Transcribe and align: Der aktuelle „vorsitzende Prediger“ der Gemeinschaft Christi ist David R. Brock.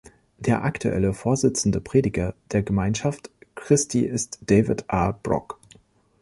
Der 0.39 0.63
aktuelle 0.63 1.13
„vorsitzende 1.13 1.79
Prediger“ 1.79 2.33
der 2.51 2.63
Gemeinschaft 2.63 3.29
Christi 3.53 3.99
ist 3.99 4.39
David 4.47 4.85
R. 4.87 5.13
Brock. 5.21 5.59